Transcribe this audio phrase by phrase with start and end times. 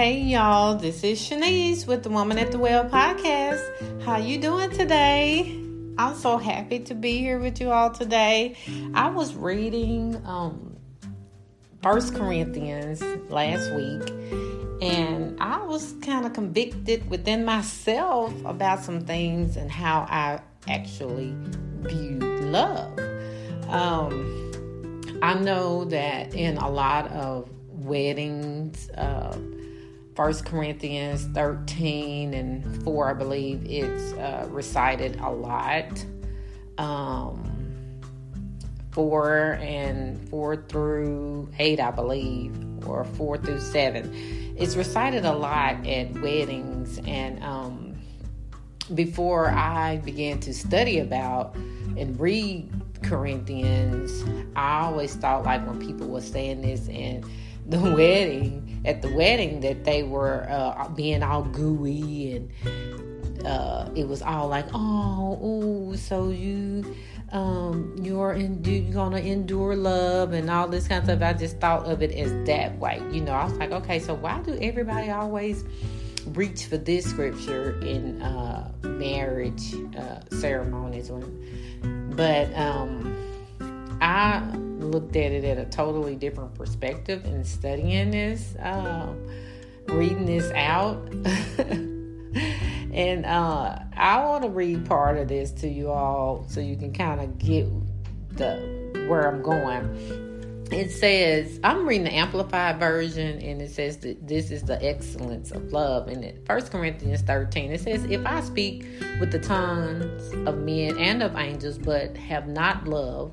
[0.00, 4.00] Hey y'all, this is Shanese with the Woman at the Well podcast.
[4.02, 5.62] How you doing today?
[5.98, 8.56] I'm so happy to be here with you all today.
[8.94, 10.78] I was reading um
[11.82, 14.08] First Corinthians last week
[14.80, 21.34] and I was kind of convicted within myself about some things and how I actually
[21.82, 22.98] view love.
[23.68, 29.36] Um, I know that in a lot of weddings, uh,
[30.20, 36.04] First Corinthians 13 and 4, I believe it's uh, recited a lot.
[36.76, 37.98] Um,
[38.90, 42.54] 4 and 4 through 8, I believe,
[42.86, 44.54] or 4 through 7.
[44.58, 47.00] It's recited a lot at weddings.
[47.06, 47.94] And um,
[48.94, 51.54] before I began to study about
[51.96, 52.70] and read
[53.02, 54.22] Corinthians,
[54.54, 57.24] I always thought like when people were saying this in
[57.64, 64.06] the wedding at the wedding that they were uh, being all gooey and uh, it
[64.06, 66.84] was all like oh ooh, so you
[67.32, 71.22] um, you're in, you're gonna endure love and all this kind of stuff.
[71.22, 73.00] I just thought of it as that way.
[73.12, 75.64] You know, I was like, okay, so why do everybody always
[76.26, 81.10] reach for this scripture in uh, marriage uh, ceremonies?
[81.10, 83.16] When, but um,
[84.00, 84.42] I
[84.80, 89.26] looked at it at a totally different perspective and studying this, um,
[89.86, 90.96] reading this out.
[92.92, 96.92] and uh, I want to read part of this to you all so you can
[96.92, 97.66] kind of get
[98.36, 100.28] the where I'm going.
[100.70, 105.50] It says, I'm reading the Amplified Version, and it says that this is the excellence
[105.50, 106.06] of love.
[106.06, 108.86] And in 1 Corinthians 13, it says, If I speak
[109.18, 113.32] with the tongues of men and of angels, but have not love,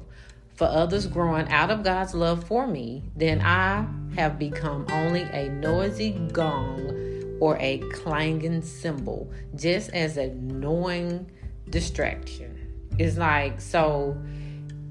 [0.57, 5.49] for others growing out of God's love for me, then I have become only a
[5.49, 11.29] noisy gong or a clanging cymbal, just as a annoying
[11.69, 12.55] distraction.
[12.97, 14.17] It's like, so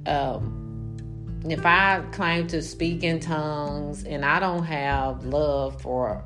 [0.06, 6.22] um, if I claim to speak in tongues and I don't have love for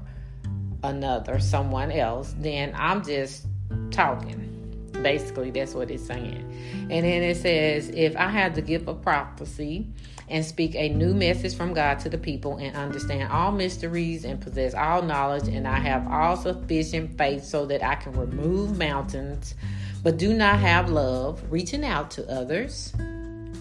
[0.82, 3.46] another, someone else, then I'm just
[3.90, 4.49] talking
[4.92, 6.44] Basically, that's what it's saying.
[6.90, 9.86] And then it says, If I have the gift of prophecy
[10.28, 14.40] and speak a new message from God to the people and understand all mysteries and
[14.40, 19.54] possess all knowledge, and I have all sufficient faith so that I can remove mountains,
[20.02, 22.92] but do not have love, reaching out to others,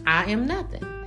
[0.06, 0.99] I am nothing.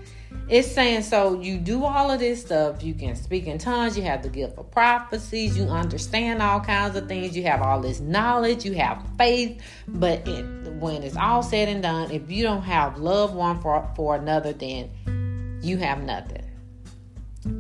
[0.49, 2.83] It's saying so you do all of this stuff.
[2.83, 3.97] You can speak in tongues.
[3.97, 5.57] You have the gift of prophecies.
[5.57, 7.37] You understand all kinds of things.
[7.37, 8.65] You have all this knowledge.
[8.65, 9.63] You have faith.
[9.89, 10.45] But it,
[10.75, 14.53] when it's all said and done, if you don't have love one for, for another,
[14.53, 14.91] then
[15.63, 16.43] you have nothing.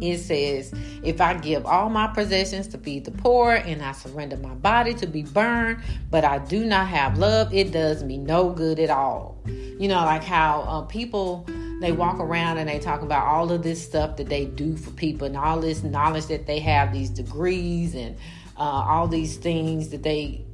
[0.00, 0.72] It says,
[1.02, 4.94] If I give all my possessions to feed the poor and I surrender my body
[4.94, 8.90] to be burned, but I do not have love, it does me no good at
[8.90, 9.38] all.
[9.46, 11.46] You know, like how uh, people
[11.82, 14.90] they walk around and they talk about all of this stuff that they do for
[14.92, 18.16] people and all this knowledge that they have, these degrees and
[18.58, 20.44] uh, all these things that they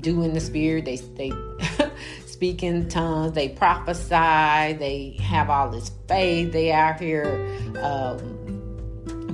[0.00, 0.84] do in the spirit.
[0.84, 1.32] They they
[2.26, 6.52] speak in tongues, they prophesy, they have all this faith.
[6.52, 7.46] They out here
[7.80, 8.36] um,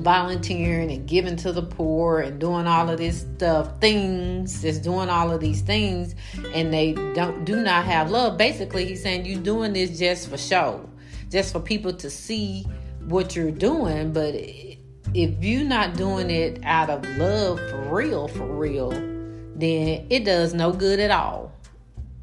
[0.02, 5.08] volunteering and giving to the poor and doing all of this stuff, things, just doing
[5.08, 6.14] all of these things,
[6.54, 8.36] and they don't do not have love.
[8.36, 10.88] Basically, he's saying you're doing this just for show
[11.32, 12.64] just for people to see
[13.06, 14.12] what you're doing.
[14.12, 20.24] But if you're not doing it out of love for real, for real, then it
[20.24, 21.52] does no good at all.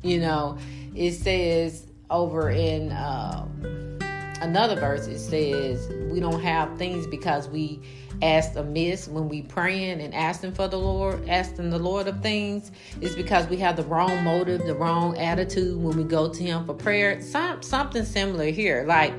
[0.03, 0.57] You know,
[0.95, 3.99] it says over in um,
[4.41, 7.81] another verse, it says, We don't have things because we
[8.22, 12.72] asked amiss when we praying and asking for the Lord, asking the Lord of things,
[13.02, 16.66] is because we have the wrong motive, the wrong attitude when we go to Him
[16.66, 17.22] for prayer.
[17.22, 19.13] Some something similar here, like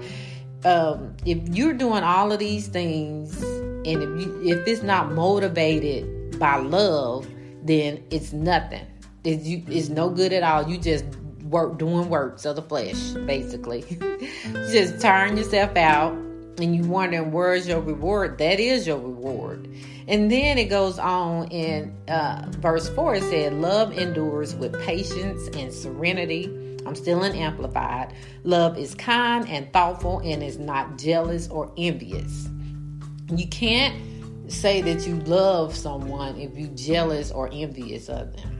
[0.65, 6.39] um, if you're doing all of these things, and if you if it's not motivated
[6.39, 7.27] by love,
[7.63, 8.87] then it's nothing.
[9.25, 9.63] It's you.
[9.69, 10.69] It's no good at all.
[10.69, 11.05] You just
[11.45, 13.83] work doing works of the flesh, basically.
[14.71, 19.69] just turn yourself out and you wondering where's your reward that is your reward.
[20.09, 25.49] And then it goes on in uh, verse 4 it said love endures with patience
[25.57, 26.45] and serenity.
[26.87, 28.15] I'm still in amplified
[28.45, 32.49] love is kind and thoughtful and is not jealous or envious.
[33.35, 33.95] You can't
[34.51, 38.60] say that you love someone if you jealous or envious of them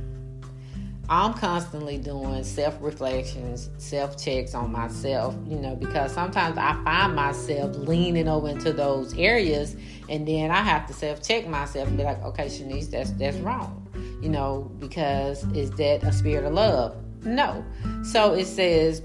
[1.11, 7.17] I'm constantly doing self reflections, self checks on myself, you know, because sometimes I find
[7.17, 9.75] myself leaning over into those areas
[10.09, 13.37] and then I have to self check myself and be like, okay, Shanese, that's that's
[13.39, 13.89] wrong.
[14.23, 16.97] You know, because is that a spirit of love?
[17.25, 17.65] No.
[18.05, 19.03] So it says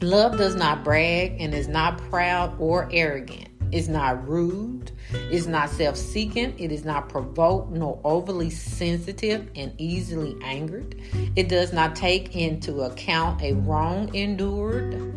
[0.00, 3.47] love does not brag and is not proud or arrogant.
[3.72, 4.92] It's not rude
[5.30, 11.00] is not self seeking, it is not provoked nor overly sensitive and easily angered.
[11.36, 15.14] It does not take into account a wrong endured.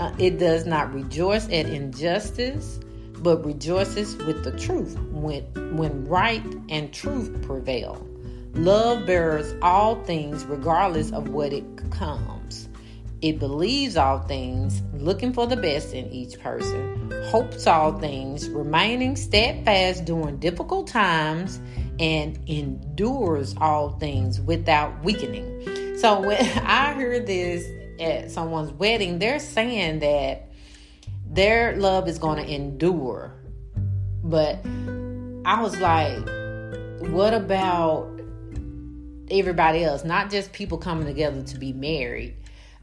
[0.00, 2.80] Uh, it does not rejoice at injustice,
[3.18, 5.44] but rejoices with the truth when,
[5.76, 8.06] when right and truth prevail.
[8.54, 12.61] Love bears all things regardless of what it comes.
[13.22, 19.14] It believes all things, looking for the best in each person, hopes all things, remaining
[19.14, 21.60] steadfast during difficult times,
[22.00, 25.96] and endures all things without weakening.
[25.98, 26.36] So when
[26.66, 27.64] I heard this
[28.00, 30.50] at someone's wedding, they're saying that
[31.24, 33.32] their love is going to endure.
[34.24, 34.66] But
[35.44, 36.18] I was like,
[37.12, 38.20] what about
[39.30, 40.02] everybody else?
[40.02, 42.34] Not just people coming together to be married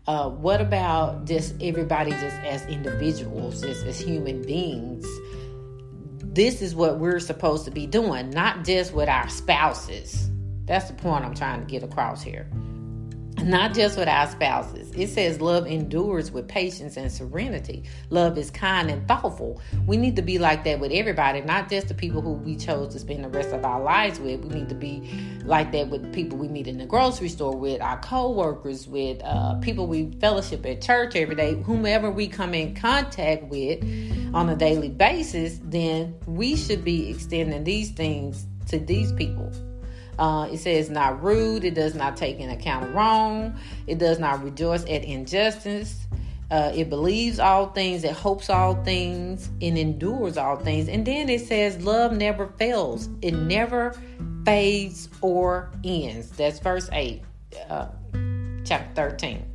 [0.09, 5.05] uh, what about just everybody just as individuals, just as human beings?
[6.23, 10.31] This is what we're supposed to be doing, not just with our spouses.
[10.65, 12.49] That's the point I'm trying to get across here
[13.43, 14.91] not just with our spouses.
[14.95, 17.83] It says love endures with patience and serenity.
[18.09, 19.61] Love is kind and thoughtful.
[19.85, 22.93] We need to be like that with everybody, not just the people who we chose
[22.93, 24.43] to spend the rest of our lives with.
[24.43, 25.09] We need to be
[25.49, 29.55] like that with people we meet in the grocery store, with our co-workers, with uh,
[29.55, 33.83] people we fellowship at church every day, whomever we come in contact with
[34.33, 35.59] on a daily basis.
[35.63, 39.51] Then we should be extending these things to these people.
[40.19, 41.63] Uh, it says not rude.
[41.63, 43.57] It does not take into account wrong.
[43.87, 46.05] It does not rejoice at injustice.
[46.51, 50.89] Uh, it believes all things, it hopes all things, and endures all things.
[50.89, 53.95] And then it says, Love never fails, it never
[54.49, 56.31] fades or ends.
[56.31, 57.21] That's verse 8,
[57.69, 57.87] uh,
[58.65, 59.45] chapter 13.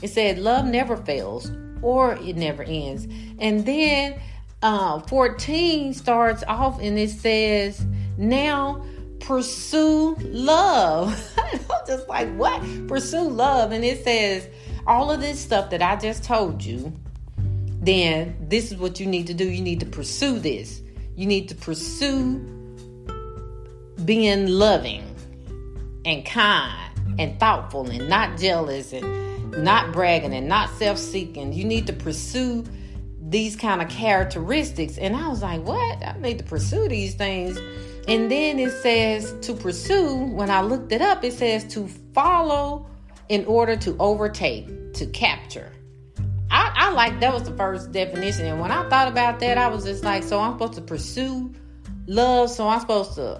[0.00, 1.50] It said, Love never fails
[1.82, 3.08] or it never ends.
[3.40, 4.20] And then
[4.62, 7.84] uh, 14 starts off and it says,
[8.16, 8.84] Now
[9.18, 11.36] pursue love.
[11.38, 12.62] I'm just like, what?
[12.86, 13.72] Pursue love.
[13.72, 14.48] And it says,
[14.86, 16.92] all of this stuff that I just told you,
[17.80, 19.48] then this is what you need to do.
[19.48, 20.82] You need to pursue this.
[21.16, 22.53] You need to pursue
[24.04, 25.04] being loving
[26.04, 31.52] and kind and thoughtful and not jealous and not bragging and not self seeking.
[31.52, 32.64] You need to pursue
[33.20, 34.98] these kind of characteristics.
[34.98, 36.04] And I was like, what?
[36.04, 37.58] I need to pursue these things
[38.06, 42.86] and then it says to pursue, when I looked it up, it says to follow
[43.30, 45.72] in order to overtake, to capture.
[46.50, 48.44] I, I like that was the first definition.
[48.44, 51.50] And when I thought about that, I was just like, so I'm supposed to pursue
[52.06, 53.38] love, so I'm supposed to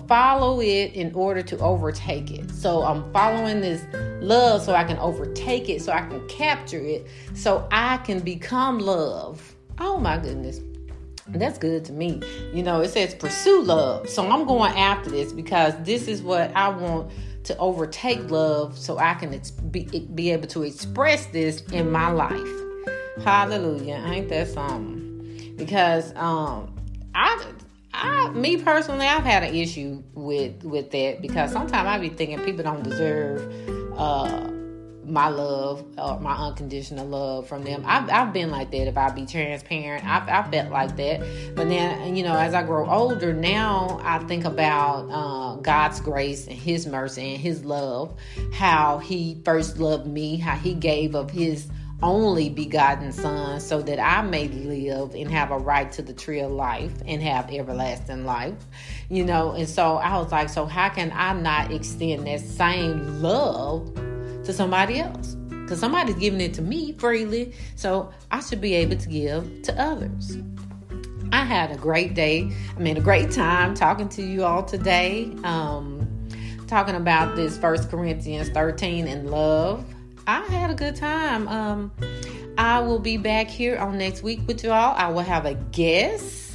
[0.00, 2.50] follow it in order to overtake it.
[2.50, 3.82] So I'm following this
[4.22, 8.78] love so I can overtake it, so I can capture it, so I can become
[8.78, 9.54] love.
[9.78, 10.60] Oh my goodness.
[11.28, 12.20] That's good to me.
[12.52, 14.08] You know, it says pursue love.
[14.08, 17.10] So I'm going after this because this is what I want
[17.44, 19.40] to overtake love so I can
[19.70, 19.84] be,
[20.14, 22.48] be able to express this in my life.
[23.24, 24.02] Hallelujah.
[24.06, 25.54] Ain't that something?
[25.56, 26.74] Because um
[27.14, 27.42] I
[28.06, 32.40] I me personally I've had an issue with with that because sometimes I be thinking
[32.44, 33.40] people don't deserve
[33.98, 34.52] uh
[35.08, 37.84] my love or my unconditional love from them.
[37.86, 40.04] I've, I've been like that if I be transparent.
[40.04, 41.20] I've, I felt like that.
[41.54, 46.46] But then, you know, as I grow older, now I think about uh, God's grace
[46.46, 48.18] and His mercy and His love,
[48.52, 51.68] how He first loved me, how He gave of His
[52.02, 56.40] only begotten Son so that I may live and have a right to the tree
[56.40, 58.54] of life and have everlasting life.
[59.08, 63.22] You know, and so I was like, so how can I not extend that same
[63.22, 63.96] love?
[64.46, 68.96] to somebody else because somebody's giving it to me freely, so I should be able
[68.96, 70.38] to give to others.
[71.32, 72.52] I had a great day.
[72.76, 75.32] I mean, a great time talking to you all today.
[75.42, 76.28] Um,
[76.68, 79.84] talking about this First Corinthians 13 and love.
[80.26, 81.48] I had a good time.
[81.48, 81.92] Um,
[82.58, 84.94] I will be back here on next week with you all.
[84.96, 86.46] I will have a guest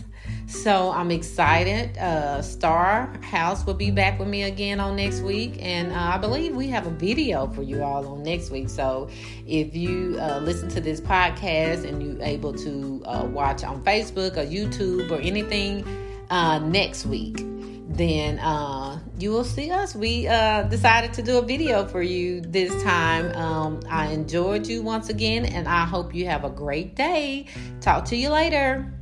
[0.52, 1.98] so I'm excited.
[1.98, 6.18] Uh, Star House will be back with me again on next week, and uh, I
[6.18, 8.70] believe we have a video for you all on next week.
[8.70, 9.10] So
[9.48, 14.36] if you uh, listen to this podcast and you're able to uh, watch on Facebook
[14.36, 15.86] or YouTube or anything
[16.30, 17.46] uh, next week,
[17.96, 19.96] then uh, you will see us.
[19.96, 23.36] We uh, decided to do a video for you this time.
[23.36, 27.48] Um, I enjoyed you once again, and I hope you have a great day.
[27.80, 29.01] Talk to you later.